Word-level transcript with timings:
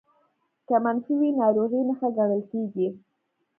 که 0.67 0.75
منفي 0.83 1.13
وي 1.19 1.29
ناروغۍ 1.41 1.81
نښه 1.89 2.09
ګڼل 2.17 2.41
کېږي 2.51 2.87